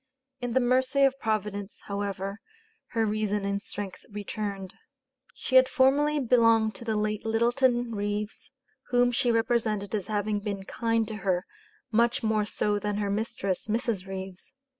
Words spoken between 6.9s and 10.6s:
late Littleton Reeves, whom she represented as having